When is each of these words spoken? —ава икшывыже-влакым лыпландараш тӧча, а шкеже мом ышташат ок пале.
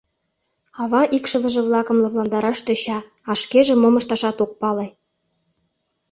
—ава 0.81 1.01
икшывыже-влакым 1.17 1.97
лыпландараш 2.03 2.59
тӧча, 2.65 2.99
а 3.29 3.31
шкеже 3.41 3.73
мом 3.77 3.95
ышташат 3.99 4.37
ок 4.43 4.51
пале. 4.61 4.87